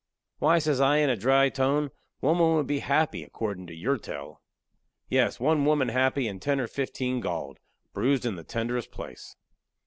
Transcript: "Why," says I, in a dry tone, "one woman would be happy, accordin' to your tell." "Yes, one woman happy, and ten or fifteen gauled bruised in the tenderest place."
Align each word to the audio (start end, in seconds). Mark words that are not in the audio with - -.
"Why," 0.39 0.57
says 0.57 0.81
I, 0.81 0.97
in 0.97 1.11
a 1.11 1.15
dry 1.15 1.49
tone, 1.49 1.91
"one 2.21 2.39
woman 2.39 2.55
would 2.57 2.65
be 2.65 2.79
happy, 2.79 3.23
accordin' 3.23 3.67
to 3.67 3.75
your 3.75 3.97
tell." 3.99 4.41
"Yes, 5.09 5.39
one 5.39 5.63
woman 5.63 5.89
happy, 5.89 6.27
and 6.27 6.41
ten 6.41 6.59
or 6.59 6.65
fifteen 6.65 7.19
gauled 7.19 7.59
bruised 7.93 8.25
in 8.25 8.35
the 8.35 8.43
tenderest 8.43 8.89
place." 8.89 9.35